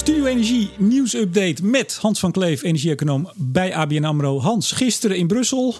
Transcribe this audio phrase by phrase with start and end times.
[0.00, 4.40] Studio Energie nieuwsupdate met Hans van Kleef, energie-econoom bij ABN AMRO.
[4.40, 5.74] Hans, gisteren in Brussel,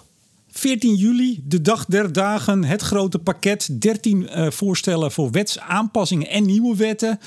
[0.51, 3.81] 14 juli, de dag der dagen, het grote pakket.
[3.81, 7.21] 13 uh, voorstellen voor wetsaanpassingen en nieuwe wetten.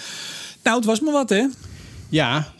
[0.64, 1.46] Nou, het was maar wat, hè?
[2.10, 2.54] Ja,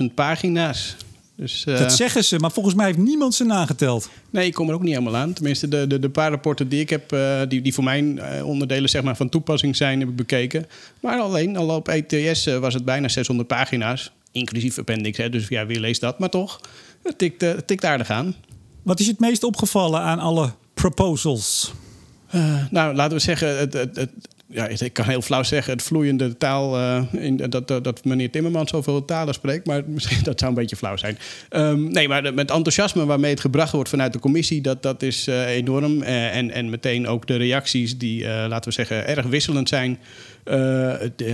[0.00, 0.96] 12.000 pagina's.
[1.36, 4.10] Dus, uh, dat zeggen ze, maar volgens mij heeft niemand ze nageteld.
[4.30, 5.32] Nee, ik kom er ook niet helemaal aan.
[5.32, 8.46] Tenminste, de, de, de paar rapporten die ik heb, uh, die, die voor mijn uh,
[8.46, 10.66] onderdelen zeg maar, van toepassing zijn, heb ik bekeken.
[11.00, 15.18] Maar alleen al op ETS was het bijna 600 pagina's, inclusief appendix.
[15.18, 16.18] Hè, dus ja, wie leest dat?
[16.18, 16.60] Maar toch,
[17.02, 18.34] het tikt, het tikt aardig aan.
[18.82, 21.72] Wat is het meest opgevallen aan alle proposals?
[22.70, 24.10] nou, laten we zeggen, het, het, het,
[24.54, 26.78] ja, ik kan heel flauw zeggen, het vloeiende taal.
[26.78, 29.66] Uh, in, dat, dat, meneer Timmermans zoveel talen spreekt.
[29.66, 31.18] Maar misschien dat zou een beetje flauw zijn.
[31.50, 35.28] Um, nee, maar met enthousiasme waarmee het gebracht wordt vanuit de commissie, dat, dat is
[35.28, 36.02] uh, enorm.
[36.02, 39.98] Uh, en, en meteen ook de reacties, die laten we zeggen, erg wisselend zijn.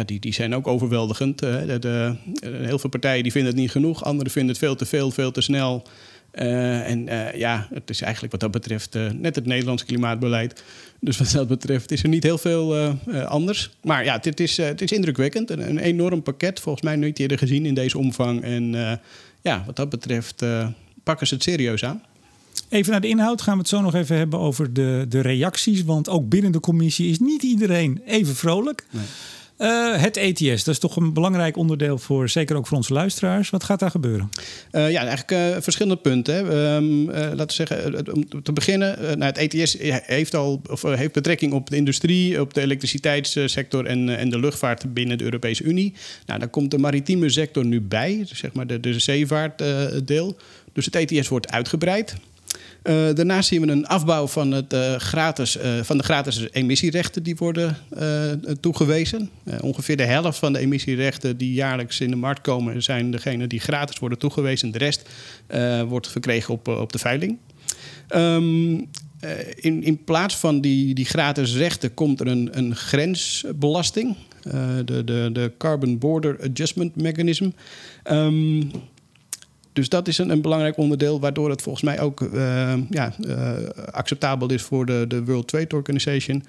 [0.06, 1.40] die, die zijn ook overweldigend.
[1.40, 5.30] Heel veel partijen die vinden het niet genoeg, anderen vinden het veel te veel, veel
[5.30, 5.86] te snel.
[6.34, 10.62] Uh, en uh, ja, het is eigenlijk wat dat betreft uh, net het Nederlandse klimaatbeleid.
[11.00, 12.76] Dus wat dat betreft is er niet heel veel
[13.26, 13.70] anders.
[13.82, 15.50] Maar ja, het is, het is indrukwekkend.
[15.50, 18.42] Een, een, enorm pakket, volgens mij nooit eerder gezien in deze omvang.
[18.42, 18.74] En
[19.40, 20.44] ja, wat dat betreft
[21.02, 22.02] pakken ze het serieus aan.
[22.68, 25.84] Even naar de inhoud gaan we het zo nog even hebben over de, de reacties.
[25.84, 28.86] Want ook binnen de commissie is niet iedereen even vrolijk.
[28.90, 29.04] Nee.
[29.60, 33.50] Uh, het ETS, dat is toch een belangrijk onderdeel voor, zeker ook voor onze luisteraars.
[33.50, 34.30] Wat gaat daar gebeuren?
[34.72, 36.34] Uh, ja, eigenlijk uh, verschillende punten.
[36.34, 36.76] Hè.
[36.76, 41.52] Um, laten we zeggen, om te beginnen, nou, het ETS heeft al of, heeft betrekking
[41.52, 45.94] op de industrie, op de elektriciteitssector en, en de luchtvaart binnen de Europese Unie.
[46.26, 50.36] Nou, daar komt de maritieme sector nu bij, zeg maar de, de zeevaartdeel.
[50.72, 52.14] dus het ETS wordt uitgebreid.
[52.82, 57.22] Uh, daarnaast zien we een afbouw van, het, uh, gratis, uh, van de gratis emissierechten
[57.22, 57.76] die worden
[58.60, 59.30] toegewezen.
[59.60, 63.60] ongeveer de helft van de emissierechten die jaarlijks in de markt komen, zijn degene die
[63.60, 64.70] gratis worden toegewezen.
[64.70, 65.08] De rest
[65.88, 67.38] wordt verkregen op, op de veiling.
[68.14, 68.88] Um,
[69.54, 74.16] in, in plaats van die, die gratis rechten komt er een, een grensbelasting.
[74.84, 77.50] de, de, de Carbon Border Adjustment Mechanism.
[78.10, 78.70] Um,
[79.72, 83.50] dus dat is een, een, belangrijk onderdeel, waardoor het volgens mij ook uh, ja, uh,
[83.90, 86.44] acceptabel is voor de, de World Trade Organization.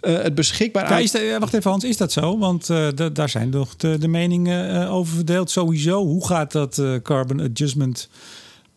[0.00, 2.38] Uh, het beschikbaar ja, wacht even, Hans, is dat zo?
[2.38, 2.66] Want
[3.12, 5.50] daar zijn toch de, de meningen over verdeeld.
[5.50, 8.08] Sowieso, hoe gaat dat Carbon Adjustment,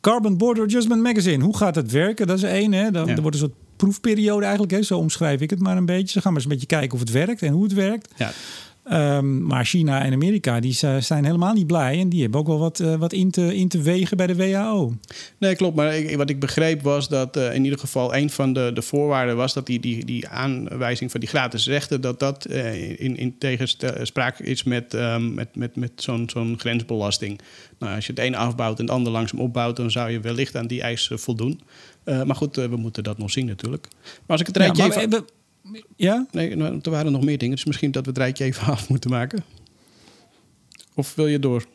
[0.02, 2.28] Carbon Border Adjustment Magazine, hoe gaat dat werken?
[2.28, 2.92] Dat is één, hè?
[2.92, 3.16] Dan, ja.
[3.16, 4.82] Er wordt een soort proefperiode eigenlijk, hè?
[4.82, 6.08] zo omschrijf ik het maar een beetje.
[6.08, 8.14] Ze gaan maar eens een beetje kijken of het werkt en hoe het werkt.
[8.16, 8.32] Ja.
[8.92, 12.00] Um, maar China en Amerika die zijn helemaal niet blij.
[12.00, 14.36] En die hebben ook wel wat, uh, wat in, te, in te wegen bij de
[14.36, 14.94] WHO.
[15.38, 15.76] Nee, klopt.
[15.76, 18.82] Maar ik, wat ik begreep was dat uh, in ieder geval een van de, de
[18.82, 23.18] voorwaarden was dat die, die, die aanwijzing van die gratis rechten, dat dat uh, in,
[23.18, 27.40] in tegenspraak is met, um, met, met, met zo'n zo'n grensbelasting.
[27.80, 30.56] Nou, als je het ene afbouwt en het ander langzaam opbouwt, dan zou je wellicht
[30.56, 31.62] aan die eis voldoen.
[32.04, 33.88] maar goed, we moeten dat nog zien natuurlijk.
[34.00, 35.26] Maar als ik het rijtje ja, even...
[35.96, 36.26] Ja?
[36.32, 37.56] Nee, nou, er waren nog meer dingen.
[37.56, 39.44] Dus misschien dat we het rijtje even af moeten maken.
[40.94, 41.66] Of wil je door?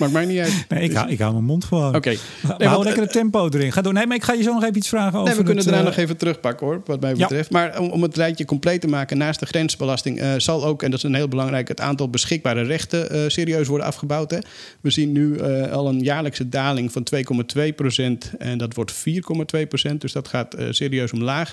[0.00, 0.64] Maakt mij niet uit.
[0.68, 1.88] Nee, ik, hou, ik hou mijn mond gewoon.
[1.88, 1.96] Oké.
[1.96, 2.18] Okay.
[2.58, 3.72] Nee, hou lekker het tempo erin.
[3.72, 3.92] Ga door.
[3.92, 5.28] Nee, maar ik ga je zo nog even iets vragen over.
[5.28, 5.86] Nee, we kunnen daarna uh...
[5.86, 7.52] nog even terugpakken hoor, wat mij betreft.
[7.52, 7.58] Ja.
[7.58, 10.90] Maar om, om, het rijtje compleet te maken, naast de grensbelasting, uh, zal ook, en
[10.90, 14.30] dat is een heel belangrijk, het aantal beschikbare rechten uh, serieus worden afgebouwd.
[14.30, 14.38] Hè.
[14.80, 15.40] We zien nu
[15.70, 18.32] al een jaarlijkse daling van 2,2 procent.
[18.38, 20.00] En dat wordt 4,2 procent.
[20.00, 21.52] Dus dat gaat serieus omlaag.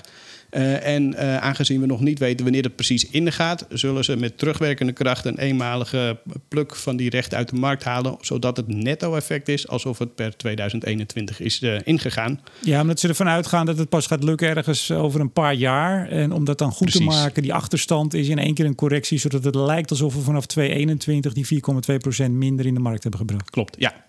[0.50, 4.38] Uh, en uh, aangezien we nog niet weten wanneer het precies ingaat, zullen ze met
[4.38, 9.48] terugwerkende kracht een eenmalige pluk van die rechten uit de markt halen, zodat het netto-effect
[9.48, 12.40] is alsof het per 2021 is uh, ingegaan.
[12.60, 16.08] Ja, omdat ze ervan uitgaan dat het pas gaat lukken ergens over een paar jaar.
[16.08, 17.14] En om dat dan goed precies.
[17.14, 20.20] te maken, die achterstand is in één keer een correctie, zodat het lijkt alsof we
[20.20, 21.62] vanaf 2021 die
[22.26, 23.50] 4,2% minder in de markt hebben gebracht.
[23.50, 24.06] Klopt, ja.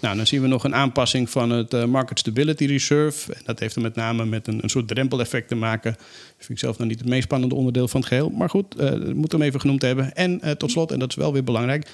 [0.00, 3.32] Nou, dan zien we nog een aanpassing van het uh, Market Stability Reserve.
[3.32, 5.92] En dat heeft er met name met een, een soort drempeleffect te maken.
[5.92, 8.30] Dat vind ik zelf nog niet het meest spannende onderdeel van het geheel.
[8.30, 10.14] Maar goed, uh, moet hem even genoemd hebben.
[10.14, 11.88] En uh, tot slot, en dat is wel weer belangrijk,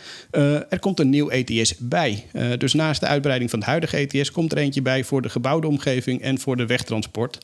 [0.69, 2.25] er komt een nieuw ETS bij.
[2.59, 5.67] dus naast de uitbreiding van het huidige ETS komt er eentje bij voor de gebouwde
[5.67, 7.39] omgeving en voor de wegtransport.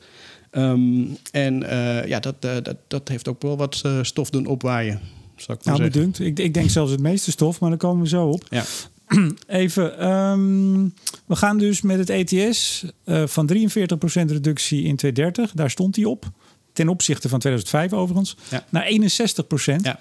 [0.51, 1.59] Um, en
[2.05, 5.01] ja, dat, dat, dat heeft ook wel wat stof doen opwaaien.
[5.47, 6.19] Ik nou, bedankt.
[6.19, 8.45] Ik, ik denk zelfs het meeste stof, maar daar komen we zo op.
[8.49, 8.63] Ja.
[9.47, 10.93] Even, um,
[11.25, 13.55] we gaan dus met het ETS uh, van 43%
[14.13, 15.51] reductie in 2030.
[15.51, 16.25] Daar stond hij op.
[16.73, 18.37] Ten opzichte van 2005 overigens.
[18.49, 18.65] Ja.
[18.69, 19.75] Naar 61%.
[19.81, 19.99] Ja.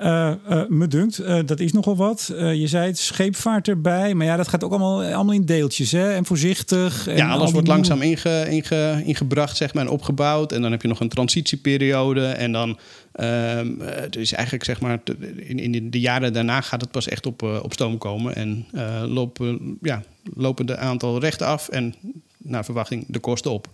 [0.00, 0.32] Uh,
[0.68, 2.32] me dunkt, dat is nogal wat.
[2.36, 4.14] je zei het, scheepvaart erbij.
[4.14, 6.12] Maar ja, dat gaat ook allemaal, allemaal in deeltjes hè?
[6.12, 7.06] en voorzichtig.
[7.06, 10.52] En ja, alles wordt langzaam inge, inge, ingebracht zeg maar, en opgebouwd.
[10.52, 12.26] En dan heb je nog een transitieperiode.
[12.26, 12.78] En dan
[13.20, 15.00] Um, het is eigenlijk zeg maar,
[15.36, 18.34] in, in de jaren daarna gaat het pas echt op, op stoom komen.
[18.34, 20.02] En uh, lopen, ja,
[20.34, 21.94] lopen de aantal rechten af en
[22.38, 23.68] naar verwachting de kosten op.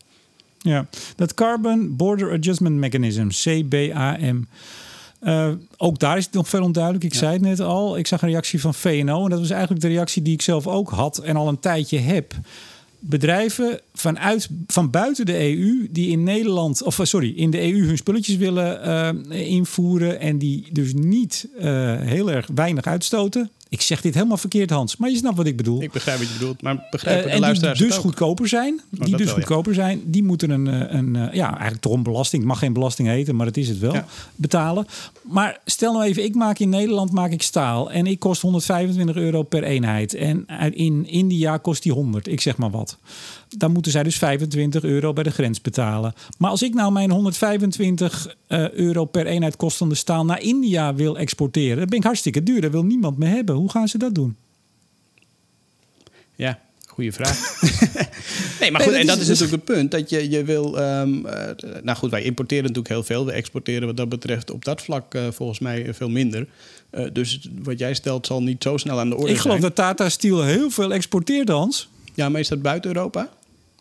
[0.59, 0.87] Ja,
[1.17, 4.49] dat Carbon Border Adjustment Mechanism, CBAM.
[5.23, 7.05] Uh, ook daar is het nog veel onduidelijk.
[7.05, 7.99] Ik zei het net al.
[7.99, 9.25] Ik zag een reactie van VNO.
[9.25, 11.99] En dat was eigenlijk de reactie die ik zelf ook had en al een tijdje
[11.99, 12.35] heb.
[13.01, 17.97] Bedrijven vanuit, van buiten de EU die in Nederland, of sorry, in de EU hun
[17.97, 18.89] spulletjes willen
[19.33, 21.65] uh, invoeren en die dus niet uh,
[22.01, 23.51] heel erg weinig uitstoten.
[23.71, 25.83] Ik zeg dit helemaal verkeerd, Hans, maar je snapt wat ik bedoel.
[25.83, 29.05] Ik begrijp wat je bedoelt, maar begrijp uh, de luisteraars die dus goedkoper zijn, oh,
[29.05, 32.43] die dus goedkoper zijn, die moeten een, eh, een, eh, ja, eigenlijk toch een belasting,
[32.43, 34.07] het mag geen belasting heten, maar het is het wel, ja.
[34.35, 34.87] betalen.
[35.23, 39.17] Maar stel nou even, ik maak in Nederland maak ik staal en ik kost 125
[39.17, 42.99] euro per eenheid en in India kost die 100, ik zeg maar wat
[43.57, 46.15] dan moeten zij dus 25 euro bij de grens betalen.
[46.39, 51.19] Maar als ik nou mijn 125 uh, euro per eenheid kostende staal naar India wil
[51.19, 52.61] exporteren, dan ben ik hartstikke duur.
[52.61, 53.55] Dat wil niemand meer hebben.
[53.59, 54.37] Hoe gaan ze dat doen?
[56.35, 57.61] Ja, goede vraag.
[58.61, 59.91] nee, maar goed, en dat is, natuurlijk het punt.
[59.91, 60.79] Dat je, je wil.
[60.79, 61.33] Um, uh,
[61.83, 63.27] nou goed, wij importeren natuurlijk heel veel.
[63.27, 66.47] We exporteren wat dat betreft op dat vlak uh, volgens mij veel minder.
[66.91, 69.37] Uh, dus wat jij stelt zal niet zo snel aan de orde zijn.
[69.37, 71.89] Ik geloof dat Tata Steel heel veel exporteert, Hans.
[72.15, 73.31] Ja, maar is dat buiten Europa?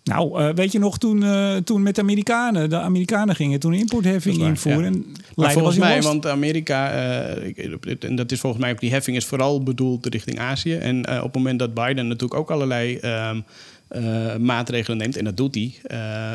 [0.08, 3.74] Nou, uh, weet je nog toen, uh, toen met de Amerikanen, de Amerikanen gingen toen
[3.74, 4.94] importheffing invoeren.
[4.94, 5.22] Ja.
[5.36, 9.26] Maar volgens mij, want Amerika, uh, en dat is volgens mij ook die heffing is
[9.26, 10.76] vooral bedoeld richting Azië.
[10.76, 13.44] En op het moment dat Biden natuurlijk ook allerlei um,
[14.46, 15.74] maatregelen neemt, en dat doet hij,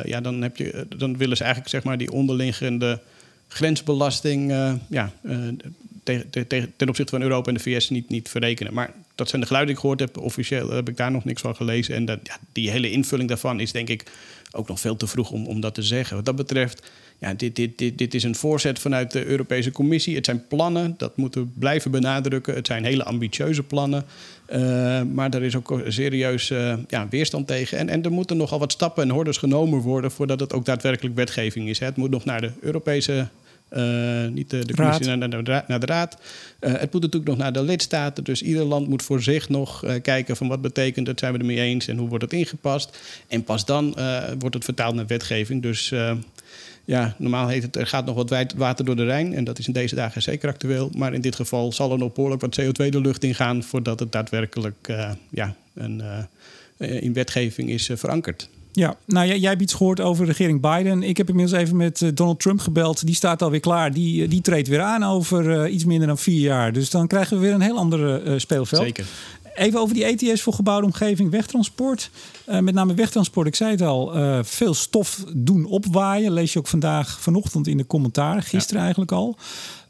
[0.04, 3.00] ja, dan, heb je, dan willen ze eigenlijk zeg maar die onderliggende
[3.48, 4.52] grensbelasting
[4.88, 5.12] ja,
[6.02, 8.74] te, te, ten opzichte van Europa en de VS niet, niet verrekenen.
[8.74, 10.24] Maar dat zijn de geluiden die ik gehoord heb.
[10.24, 11.94] Officieel heb ik daar nog niks van gelezen.
[11.94, 14.04] En dat, ja, die hele invulling daarvan is denk ik
[14.52, 16.16] ook nog veel te vroeg om, om dat te zeggen.
[16.16, 20.14] Wat dat betreft, ja, dit, dit, dit, dit is een voorzet vanuit de Europese Commissie.
[20.14, 22.54] Het zijn plannen, dat moeten we blijven benadrukken.
[22.54, 24.04] Het zijn hele ambitieuze plannen.
[24.52, 27.78] Uh, maar er is ook serieus uh, ja, weerstand tegen.
[27.78, 31.14] En, en er moeten nogal wat stappen en hordes genomen worden voordat het ook daadwerkelijk
[31.14, 31.78] wetgeving is.
[31.78, 33.28] Het moet nog naar de Europese
[34.32, 36.16] niet de, de commissie naar, naar, naar, de raad.
[36.60, 38.24] Uh, het moet natuurlijk nog naar de lidstaten.
[38.24, 41.60] Dus ieder land moet voor zich nog kijken van wat betekent het, zijn we ermee
[41.60, 42.98] eens en hoe wordt het ingepast.
[43.28, 43.96] En pas dan
[44.38, 45.62] wordt het vertaald naar wetgeving.
[45.62, 45.92] Dus
[46.84, 49.34] ja, normaal heet het er gaat nog wat water door de Rijn.
[49.34, 50.90] En dat is in deze dagen zeker actueel.
[50.96, 54.12] Maar in dit geval zal er nog behoorlijk wat CO2 de lucht ingaan voordat het
[54.12, 54.92] daadwerkelijk
[55.30, 56.02] ja, een,
[56.76, 58.48] in wetgeving is verankerd.
[58.72, 61.02] Ja, nou jij, jij hebt iets gehoord over regering Biden.
[61.02, 63.06] Ik heb inmiddels even met eh, Donald Trump gebeld.
[63.06, 63.92] Die staat alweer klaar.
[63.92, 66.72] Die, eh, die treedt weer aan over uh, iets minder dan vier jaar.
[66.72, 68.82] Dus dan krijgen we weer een heel ander uh, speelveld.
[68.82, 69.06] Zeker.
[69.54, 72.10] Even over die ETS voor gebouwde omgeving wegtransport.
[72.46, 74.12] Met name wegtransport, ik zei het al,
[74.44, 76.32] veel stof doen opwaaien.
[76.32, 78.82] Lees je ook vandaag, vanochtend in de commentaren, gisteren ja.
[78.82, 79.36] eigenlijk al.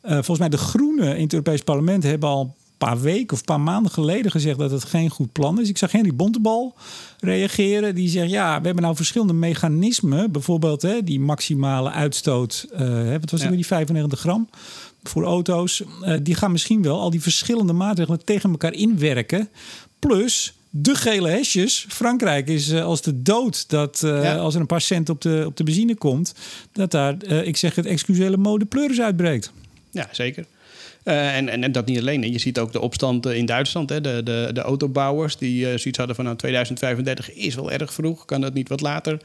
[0.02, 3.60] Volgens mij de Groenen in het Europees Parlement hebben al paar weken of een paar
[3.60, 5.68] maanden geleden gezegd dat het geen goed plan is.
[5.68, 6.74] Ik zag Henry Bontebal
[7.20, 7.94] reageren.
[7.94, 10.32] Die zegt, ja, we hebben nou verschillende mechanismen.
[10.32, 13.50] Bijvoorbeeld hè, die maximale uitstoot, uh, wat was ja.
[13.50, 14.48] die 95 gram
[15.02, 15.82] voor auto's.
[16.02, 19.48] Uh, die gaan misschien wel al die verschillende maatregelen tegen elkaar inwerken.
[19.98, 21.86] Plus de gele hesjes.
[21.88, 24.36] Frankrijk is uh, als de dood dat uh, ja.
[24.36, 26.34] als er een paar cent op de, op de benzine komt,
[26.72, 29.52] dat daar, uh, ik zeg het, excusele mode pleuris uitbreekt.
[29.90, 30.46] Ja, zeker.
[31.04, 32.32] Uh, en, en, dat niet alleen.
[32.32, 33.88] Je ziet ook de opstand in Duitsland.
[33.88, 34.00] Hè.
[34.00, 38.24] De, de, de autobouwers die uh, zoiets hadden van nou, 2035 is wel erg vroeg.
[38.24, 39.20] Kan dat niet wat later?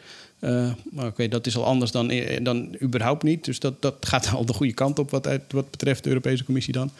[0.91, 2.11] Maar oké, dat is al anders dan,
[2.41, 3.45] dan überhaupt niet.
[3.45, 6.43] Dus dat, dat gaat al de goede kant op wat, uit, wat betreft de Europese
[6.43, 6.91] Commissie dan.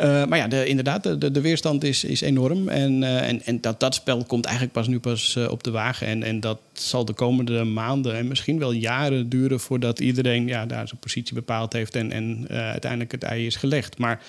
[0.00, 2.68] Uh, maar ja, de, inderdaad, de, de weerstand is, is enorm.
[2.68, 5.70] En, uh, en, en dat, dat spel komt eigenlijk pas nu pas uh, op de
[5.70, 6.06] wagen.
[6.06, 10.66] En, en dat zal de komende maanden en misschien wel jaren duren voordat iedereen ja,
[10.66, 13.98] daar zijn positie bepaald heeft en, en uiteindelijk het ei is gelegd.
[13.98, 14.20] Maar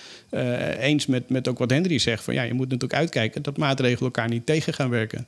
[0.79, 4.03] eens met, met ook wat Henry zegt, van ja, je moet natuurlijk uitkijken dat maatregelen
[4.03, 5.27] elkaar niet tegen gaan werken.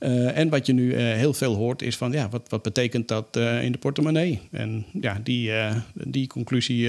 [0.00, 3.08] Uh, en wat je nu uh, heel veel hoort is van, ja, wat, wat betekent
[3.08, 4.40] dat uh, in de portemonnee?
[4.50, 5.52] En ja, die,
[5.94, 6.88] die conclusie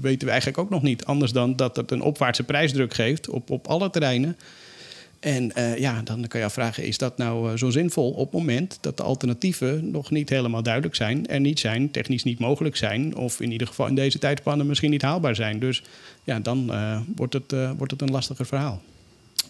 [0.00, 1.04] weten we eigenlijk ook nog niet.
[1.04, 4.36] Anders dan dat het een opwaartse prijsdruk geeft op, op alle terreinen.
[5.20, 8.96] En ja, dan kan je afvragen, is dat nou zo zinvol op het moment dat
[8.96, 13.40] de alternatieven nog niet helemaal duidelijk zijn, er niet zijn, technisch niet mogelijk zijn, of
[13.40, 15.58] in ieder geval in deze tijdspannen misschien niet haalbaar zijn.
[15.58, 15.82] Dus
[16.24, 16.72] ja, dan
[17.16, 18.82] wordt, het, wordt het een lastiger verhaal.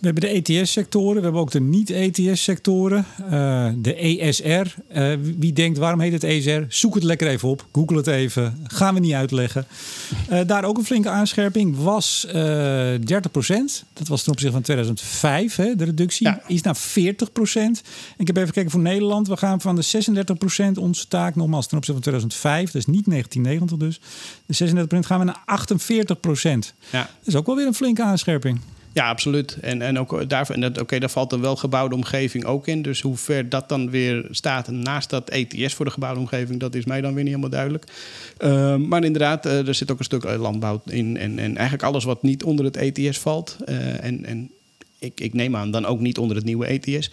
[0.01, 3.07] We hebben de ETS-sectoren, we hebben ook de niet-ETS-sectoren.
[3.31, 4.43] Uh, de ESR.
[4.97, 6.61] Uh, wie denkt, waarom heet het ESR?
[6.69, 7.67] Zoek het lekker even op.
[7.73, 8.59] Google het even.
[8.67, 9.67] Gaan we niet uitleggen.
[10.31, 12.31] Uh, daar ook een flinke aanscherping was 30%
[13.93, 15.57] Dat was ten opzichte van 2005.
[15.57, 16.43] Hè, de reductie ja.
[16.47, 16.81] is naar 40%
[18.17, 19.29] Ik heb even gekeken voor Nederland.
[19.29, 19.85] We gaan van de
[20.75, 22.71] 36% onze taak nogmaals ten opzichte van 2005.
[22.71, 24.01] Dat is niet 1990 dus.
[24.47, 26.31] De 36% gaan we naar 48 Ja.
[26.91, 28.61] Dat is ook wel weer een flinke aanscherping.
[28.95, 29.57] Ja, absoluut.
[29.61, 32.83] En, en ook daarvoor, en oké, daar valt dan wel gebouwde omgeving ook in.
[32.83, 36.75] Dus hoe ver dat dan weer staat naast dat ETS voor de gebouwde omgeving, dat
[36.75, 37.85] is mij dan weer niet helemaal duidelijk.
[38.39, 41.17] Uh, maar inderdaad, uh, er zit ook een stuk landbouw in.
[41.17, 43.57] En, en eigenlijk alles wat niet onder het ETS valt.
[44.01, 44.51] En en
[44.99, 47.11] ik, ik neem aan dan ook niet onder het nieuwe ETS.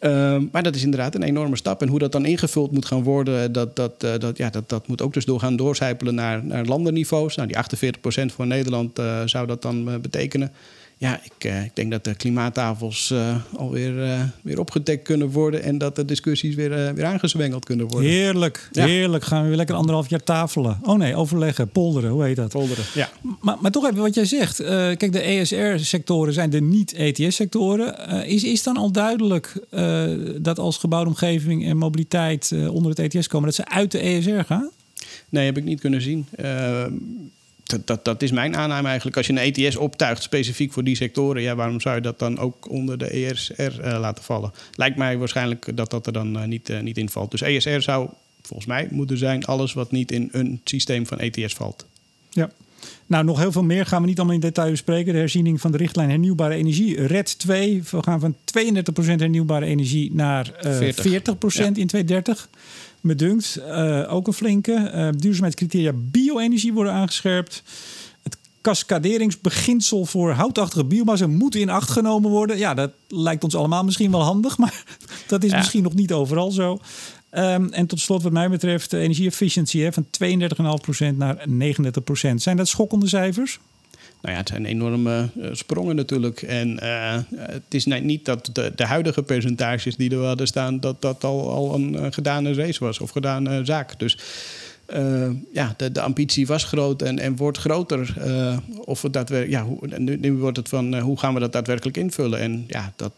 [0.00, 1.82] Uh, maar dat is inderdaad een enorme stap.
[1.82, 5.02] En hoe dat dan ingevuld moet gaan worden, dat, dat, dat, ja, dat, dat moet
[5.02, 7.36] ook dus door gaan doorcijpelen naar, naar landenniveaus.
[7.36, 7.56] Nou, die
[8.30, 10.52] 48% voor Nederland zou dat dan betekenen
[10.96, 15.62] ja, ik, uh, ik, denk dat de klimaattafels uh, alweer uh, weer opgedekt kunnen worden
[15.62, 18.10] en dat de discussies weer, weer aangezwengeld kunnen worden.
[18.10, 19.24] Heerlijk, heerlijk.
[19.24, 20.78] Gaan we weer lekker anderhalf jaar tafelen.
[20.82, 22.50] Oh nee, overleggen, polderen, hoe heet dat?
[22.50, 23.10] Polderen, ja.
[23.40, 24.56] Maar, maar toch even wat jij zegt.
[24.96, 28.26] kijk, de ESR-sectoren zijn de niet-ETS-sectoren.
[28.26, 29.52] is, is dan al duidelijk
[30.40, 34.44] dat als gebouwde omgeving en mobiliteit onder het ETS komen, dat ze uit de ESR
[34.46, 34.70] gaan?
[35.28, 36.26] Nee, heb ik niet kunnen zien.
[37.64, 39.16] Dat, dat, dat, is mijn aanname eigenlijk.
[39.16, 42.38] Als je een ETS optuigt specifiek voor die sectoren, ja, waarom zou je dat dan
[42.38, 44.52] ook onder de ESR uh, laten vallen?
[44.74, 47.30] Lijkt mij waarschijnlijk dat dat er dan uh, niet, uh, niet in valt.
[47.30, 48.08] Dus ESR zou
[48.42, 51.86] volgens mij moeten zijn alles wat niet in een systeem van ETS valt.
[52.30, 52.50] Ja.
[53.06, 55.12] Nou, nog heel veel meer gaan we niet allemaal in detail bespreken.
[55.12, 57.06] De herziening van de richtlijn hernieuwbare energie.
[57.06, 57.82] RED 2.
[57.90, 58.36] We gaan van 32%
[58.94, 61.64] hernieuwbare energie naar 40%, 40 ja.
[61.64, 62.48] in 2030
[63.04, 63.58] me dunkt.
[63.58, 64.90] Uh, ook een flinke.
[64.94, 67.62] Uh, duurzaamheidscriteria bio-energie worden aangescherpt.
[68.22, 72.58] Het cascaderingsbeginsel voor houtachtige biomassa moet in acht genomen worden.
[72.58, 74.84] Ja, dat lijkt ons allemaal misschien wel handig, maar
[75.26, 76.78] dat is misschien nog niet overal zo.
[77.30, 80.06] Um, en tot slot, wat mij betreft, de energieefficiëntie van
[81.12, 82.34] 32,5% naar 39%.
[82.34, 83.58] Zijn dat schokkende cijfers?
[84.24, 86.42] Nou ja, het zijn enorme uh, sprongen natuurlijk.
[86.42, 91.02] En uh, het is niet dat de, de, huidige percentages die er hadden staan, dat
[91.02, 93.98] dat al, al een uh, gedane race was of gedane zaak.
[93.98, 94.18] Dus
[95.52, 98.14] ja, de, de, ambitie was groot en, en wordt groter.
[98.84, 102.38] of het daadwerkelijk, ja, hoe, nu, wordt het van hoe gaan we dat daadwerkelijk invullen?
[102.38, 103.12] En ja, dat,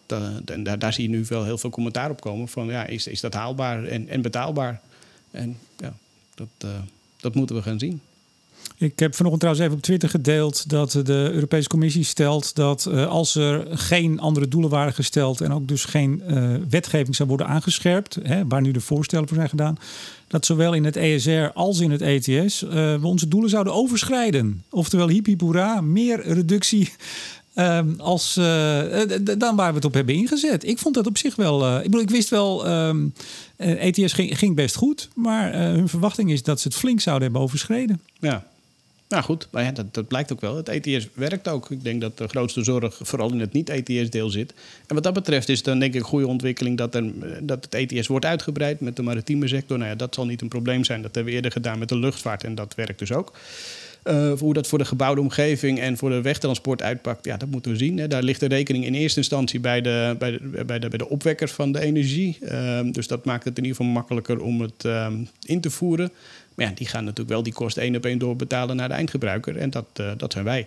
[0.45, 3.07] en daar, daar zie je nu wel heel veel commentaar op komen van ja, is,
[3.07, 4.81] is dat haalbaar en, en betaalbaar?
[5.31, 5.95] En ja,
[6.35, 6.71] dat,
[7.21, 8.01] dat moeten we gaan zien.
[8.79, 13.07] Ik heb vanochtend trouwens even op Twitter gedeeld dat de Europese Commissie stelt dat uh,
[13.07, 17.47] als er geen andere doelen waren gesteld en ook dus geen uh, wetgeving zou worden
[17.47, 19.79] aangescherpt, hè, waar nu de voorstellen voor zijn gedaan,
[20.29, 24.65] dat zowel in het ESR als in het ETS uh, we onze doelen zouden overschrijden.
[24.71, 25.37] Oftewel hippie
[25.83, 26.93] meer reductie
[27.59, 28.35] Um, als,
[29.39, 30.67] dan waar we het op hebben ingezet.
[30.67, 31.77] Ik vond dat op zich wel.
[31.77, 32.67] Ik bedoel, ik wist wel.
[33.57, 35.09] ETS ging, ging, best goed.
[35.15, 38.01] Maar hun verwachting is dat ze het flink zouden hebben overschreden.
[38.21, 38.47] Ja,
[39.09, 40.57] nou goed, maar ja, dat, blijkt ook wel.
[40.57, 41.71] Het ETS werkt ook.
[41.71, 44.55] Ik denk dat de grootste zorg vooral in het niet-ETS-deel zit.
[44.87, 47.75] En wat dat betreft is dan denk ik een goede ontwikkeling dat, er, dat het
[47.75, 49.79] ETS wordt uitgebreid met de maritieme sector.
[49.79, 51.03] Nou ja, dat zal niet een probleem zijn.
[51.03, 53.33] Dat hebben we eerder gedaan met de luchtvaart en dat werkt dus ook.
[54.05, 57.71] Uh, hoe dat voor de gebouwde omgeving en voor de wegtransport uitpakt, ja, dat moeten
[57.71, 57.99] we zien.
[57.99, 58.09] Hè.
[58.09, 61.09] Daar ligt de rekening in eerste instantie bij de, bij de, bij de, bij de
[61.09, 62.39] opwekkers van de energie.
[62.43, 65.07] Uh, dus dat maakt het in ieder geval makkelijker om het uh,
[65.43, 66.11] in te voeren.
[66.57, 69.57] Maar ja, die gaan natuurlijk wel die kosten één op één doorbetalen naar de eindgebruiker.
[69.57, 70.67] En dat, uh, dat zijn wij.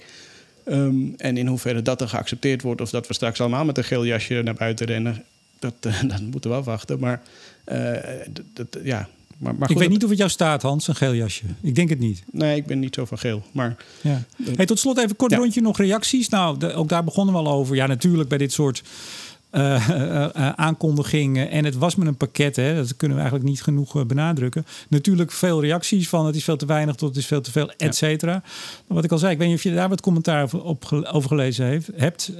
[0.65, 3.83] Um, en in hoeverre dat er geaccepteerd wordt, of dat we straks allemaal met een
[3.83, 5.23] geel jasje naar buiten rennen,
[5.59, 6.99] dat, uh, dat moeten we afwachten.
[6.99, 7.21] Maar
[7.71, 7.97] uh,
[8.53, 9.09] dat, ja.
[9.37, 11.43] Maar, maar goed, ik weet niet of het jou staat, Hans, een geel jasje.
[11.61, 12.23] Ik denk het niet.
[12.31, 13.43] Nee, ik ben niet zo van geel.
[13.51, 14.23] Maar, ja.
[14.55, 15.37] hey, tot slot even kort ja.
[15.37, 16.29] rondje nog reacties.
[16.29, 17.75] Nou, de, ook daar begonnen we al over.
[17.75, 18.83] Ja, natuurlijk bij dit soort
[20.55, 21.49] aankondigingen.
[21.49, 24.65] En het was met een pakket, hè, dat kunnen we eigenlijk niet genoeg benadrukken.
[24.89, 27.71] Natuurlijk veel reacties van het is veel te weinig tot het is veel te veel,
[27.77, 28.43] et cetera.
[28.87, 31.65] Wat ik al zei, ik weet niet of je daar wat commentaar op, over gelezen
[31.65, 32.31] heeft, hebt.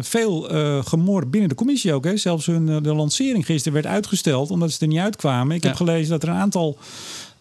[0.00, 0.40] veel
[0.84, 2.04] gemor binnen de commissie ook.
[2.04, 2.16] Hè.
[2.16, 5.56] Zelfs hun, de lancering gisteren werd uitgesteld omdat ze er niet uitkwamen.
[5.56, 6.78] Ik heb gelezen dat er een aantal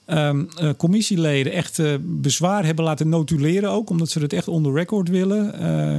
[0.10, 4.74] Um, uh, commissieleden echt uh, bezwaar hebben laten notuleren ook, omdat ze het echt onder
[4.74, 5.54] record willen.
[5.62, 5.98] Uh,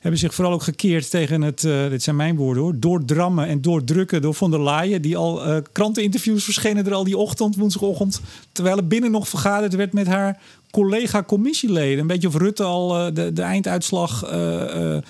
[0.00, 3.60] hebben zich vooral ook gekeerd tegen het, uh, dit zijn mijn woorden hoor, doordrammen en
[3.60, 5.02] doordrukken door Von der Leyen.
[5.02, 8.20] Die al uh, kranteninterviews verschenen er al die ochtend, woensdagochtend.
[8.52, 10.40] Terwijl er binnen nog vergaderd werd met haar
[10.70, 11.98] collega-commissieleden.
[11.98, 15.02] Een beetje of Rutte al uh, de, de einduitslag de,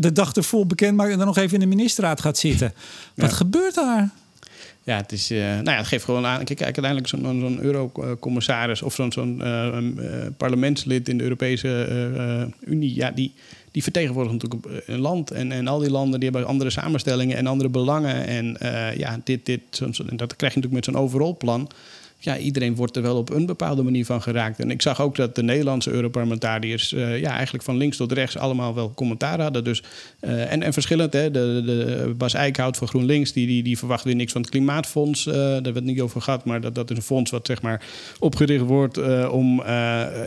[0.00, 2.72] de, dag ervoor bekend maakt en dan nog even in de ministerraad gaat zitten.
[3.14, 4.10] Wat gebeurt daar?
[4.84, 6.44] Ja, het, is, uh, nou ja, het geeft gewoon aan.
[6.44, 13.10] Kijk, uiteindelijk zo'n zo'n eurocommissaris of zo'n zo'n uh, parlementslid in de Europese Unie, ja,
[13.10, 13.32] die,
[13.70, 15.30] die vertegenwoordigt natuurlijk een land.
[15.30, 18.26] En, en al die landen die hebben andere samenstellingen en andere belangen.
[18.26, 18.56] En
[18.96, 21.70] ja, dit, dit, zo, dat krijg je natuurlijk met zo'n overal plan
[22.24, 24.60] ja, iedereen wordt er wel op een bepaalde manier van geraakt.
[24.60, 28.36] En ik zag ook dat de Nederlandse Europarlementariërs uh, ja, eigenlijk van links tot rechts
[28.36, 29.64] allemaal wel commentaar hadden.
[29.64, 29.82] Dus,
[30.20, 31.30] uh, en, en verschillend, hè.
[31.30, 35.26] De, de, Bas Eickhout van GroenLinks, die, die, die verwacht weer niks van het Klimaatfonds.
[35.26, 37.84] Uh, daar werd niet over gehad, maar dat, dat is een fonds wat zeg maar
[38.18, 39.62] opgericht wordt om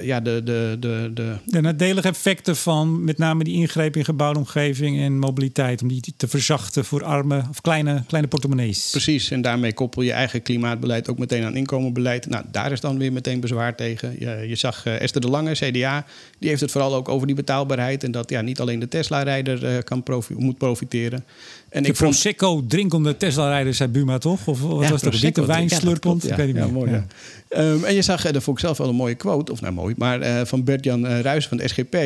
[0.02, 1.36] ja, de, de, de, de...
[1.46, 6.14] de nadelige effecten van met name die ingrepen in gebouwde omgeving en mobiliteit, om die
[6.18, 8.90] te verzachten voor arme of kleine, kleine portemonnees.
[8.92, 12.30] Precies, en daarmee koppel je eigen klimaatbeleid ook meteen aan inkomen beleid.
[12.30, 14.16] Nou, daar is dan weer meteen bezwaar tegen.
[14.20, 16.06] Je, je zag uh, Esther de Lange, CDA,
[16.40, 18.04] die heeft het vooral ook over die betaalbaarheid.
[18.04, 21.24] En dat ja, niet alleen de Tesla-rijder uh, kan profi moet profiteren.
[21.70, 24.48] En ik, ik vond Prosecco drinkende Tesla-rijders zei Buma toch?
[24.48, 25.20] Of wat ja, was dat?
[25.20, 26.24] Witte wijn slurpend?
[26.24, 26.92] Ja, ik weet niet ja, mooi.
[26.92, 27.06] Ja.
[27.58, 29.74] Um, en je zag, uh, dat vond ik zelf wel een mooie quote, of nou
[29.74, 31.98] mooi, maar uh, van Bert-Jan uh, Ruijs van de SGP.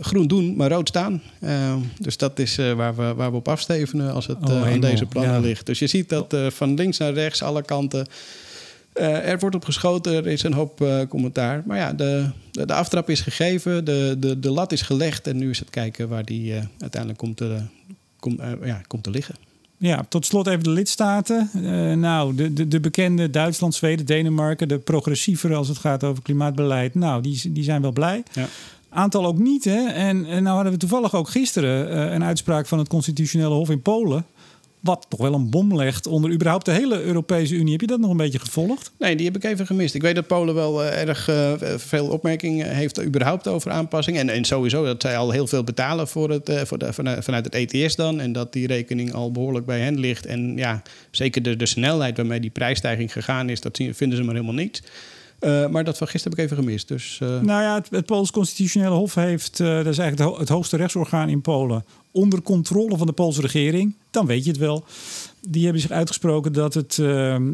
[0.00, 1.22] groen doen, maar rood staan.
[1.40, 5.06] Ehm, dus dat is waar, we, waar we op afstevenen als het oh, aan deze
[5.06, 5.66] plannen ligt.
[5.66, 8.06] Dus je ziet dat van links naar rechts, alle kanten
[8.94, 11.62] uh, er wordt op geschoten, er is een hoop uh, commentaar.
[11.66, 15.26] Maar ja, de, de, de, aftrap is gegeven, de, de, de lat is gelegd.
[15.26, 17.58] En nu is het kijken waar die uh, uiteindelijk komt te,
[18.20, 19.34] kom, ja, komt te liggen.
[19.76, 21.50] Ja, tot slot even de lidstaten.
[22.00, 26.94] nou, de, de, de, bekende Duitsland, Zweden, Denemarken, de progressievere als het gaat over klimaatbeleid.
[26.94, 28.22] Nou, die, die zijn wel blij.
[28.32, 28.46] Ja.
[28.88, 29.64] Aantal ook niet.
[29.64, 29.86] Hè?
[29.86, 33.82] En, en nou hadden we toevallig ook gisteren een uitspraak van het Constitutionele Hof in
[33.82, 34.26] Polen.
[34.84, 37.72] Wat toch wel een bom legt onder überhaupt de hele Europese Unie.
[37.72, 38.92] Heb je dat nog een beetje gevolgd?
[38.98, 39.94] Nee, die heb ik even gemist.
[39.94, 44.16] Ik weet dat Polen wel uh, erg uh, veel opmerkingen heeft überhaupt over aanpassing.
[44.16, 47.44] En, en sowieso dat zij al heel veel betalen voor het, uh, voor de, vanuit
[47.44, 48.20] het ETS dan.
[48.20, 50.26] En dat die rekening al behoorlijk bij hen ligt.
[50.26, 54.34] En ja, zeker de, de snelheid waarmee die prijsstijging gegaan is, dat vinden ze maar
[54.34, 54.82] helemaal niet.
[55.40, 56.88] Uh, maar dat van gisteren heb ik even gemist.
[56.88, 57.28] Dus, uh...
[57.28, 60.76] Nou ja, het, het Pools Constitutionele Hof heeft, uh, dat is eigenlijk het, het, hoogste
[60.76, 61.84] rechtsorgaan in Polen,
[62.14, 63.94] onder controle van de Poolse regering.
[64.10, 64.84] Dan weet je het wel.
[65.48, 66.96] Die hebben zich uitgesproken dat, het,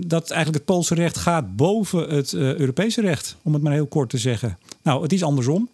[0.06, 3.36] dat eigenlijk het Poolse recht gaat boven het Europese recht.
[3.42, 4.58] Om het maar heel kort te zeggen.
[4.82, 5.68] Nou, het is andersom.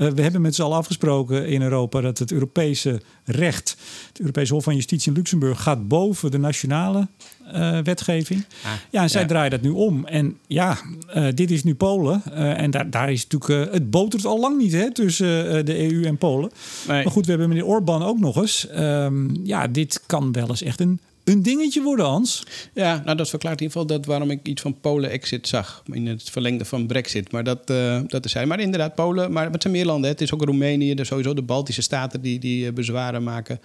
[0.00, 3.76] Uh, we hebben met z'n allen afgesproken in Europa dat het Europese recht,
[4.08, 7.08] het Europese Hof van Justitie in Luxemburg, gaat boven de nationale
[7.54, 8.44] uh, wetgeving.
[8.64, 9.26] Ah, ja, en zij ja.
[9.26, 10.06] draaien dat nu om.
[10.06, 10.78] En ja,
[11.14, 12.22] uh, dit is nu Polen.
[12.34, 13.72] en daar, daar is natuurlijk.
[13.72, 16.50] het botert al lang niet hè, tussen de EU en Polen.
[16.88, 17.02] Nee.
[17.02, 18.68] Maar goed, we hebben meneer Orbán ook nog eens.
[18.76, 22.42] Um, ja, dit kan wel eens echt een een dingetje worden, Hans.
[22.74, 25.82] Ja, nou dat verklaart in ieder geval dat waarom ik iets van Polen-exit zag.
[25.92, 27.32] In het verlengde van Brexit.
[27.32, 28.46] Maar dat, uh, dat is hij.
[28.46, 30.10] Maar inderdaad, Polen, maar het zijn meer landen.
[30.10, 33.60] Het is ook Roemenië, dus sowieso de Baltische staten die, die uh, bezwaren maken.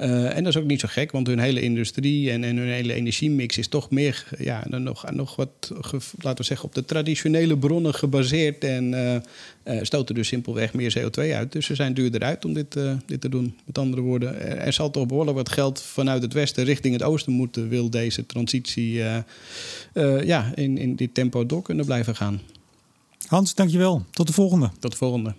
[0.00, 2.68] Uh, en dat is ook niet zo gek, want hun hele industrie en, en hun
[2.68, 5.72] hele energiemix is toch meer, ja, dan nog, nog wat,
[6.18, 8.64] laten we zeggen, op de traditionele bronnen gebaseerd.
[8.64, 8.92] En
[9.64, 11.52] uh, stoten dus simpelweg meer CO2 uit.
[11.52, 13.56] Dus ze zijn duurder uit om dit, dit te doen.
[13.64, 17.02] Met andere woorden, er, er, zal toch behoorlijk wat geld vanuit het westen richting het
[17.02, 19.02] oosten moeten, wil deze transitie
[20.24, 22.40] ja, in, in dit tempo door kunnen blijven gaan.
[23.26, 24.04] Hans, dankjewel.
[24.10, 24.70] Tot de volgende.
[24.78, 25.34] Tot de volgende.